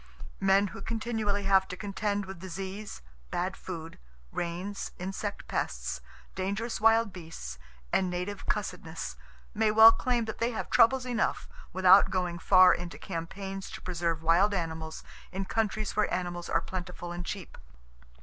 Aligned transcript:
Men 0.39 0.69
who 0.69 0.81
continually 0.81 1.43
have 1.43 1.67
to 1.67 1.77
contend 1.77 2.25
with 2.25 2.39
disease, 2.39 3.03
bad 3.29 3.55
food, 3.55 3.99
rains, 4.31 4.89
insect 4.97 5.47
pests, 5.47 6.01
dangerous 6.33 6.81
wild 6.81 7.13
beasts 7.13 7.59
and 7.93 8.09
native 8.09 8.47
cussedness 8.47 9.15
may 9.53 9.69
well 9.69 9.91
claim 9.91 10.25
that 10.25 10.39
they 10.39 10.49
have 10.53 10.71
troubles 10.71 11.05
enough, 11.05 11.47
without 11.71 12.09
going 12.09 12.39
far 12.39 12.73
into 12.73 12.97
campaigns 12.97 13.69
to 13.69 13.79
preserve 13.83 14.23
wild 14.23 14.55
animals 14.55 15.03
in 15.31 15.45
countries 15.45 15.95
where 15.95 16.11
animals 16.11 16.49
are 16.49 16.61
plentiful 16.61 17.11
and 17.11 17.23
cheap. 17.27 17.55